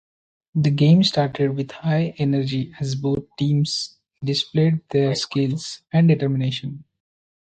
The 0.55 0.71
game 0.71 1.03
started 1.03 1.55
with 1.55 1.69
high 1.69 2.15
energy 2.17 2.73
as 2.79 2.95
both 2.95 3.23
teams 3.37 3.99
displayed 4.23 4.79
their 4.89 5.13
skills 5.13 5.83
and 5.93 6.07
determination. 6.07 6.85